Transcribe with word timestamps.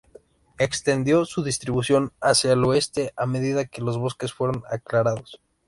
Extendió 0.57 1.25
su 1.25 1.43
distribución 1.43 2.11
hacia 2.21 2.53
el 2.53 2.63
oeste 2.63 3.13
a 3.15 3.27
medida 3.27 3.65
que 3.67 3.83
los 3.83 3.99
bosques 3.99 4.33
fueron 4.33 4.63
aclarados. 4.67 5.39